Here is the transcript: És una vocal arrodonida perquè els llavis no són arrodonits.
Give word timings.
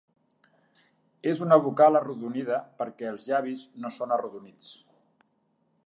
És 1.31 1.43
una 1.47 1.59
vocal 1.67 1.99
arrodonida 1.99 2.57
perquè 2.81 3.09
els 3.13 3.29
llavis 3.33 3.67
no 3.85 3.93
són 3.99 4.17
arrodonits. 4.17 4.73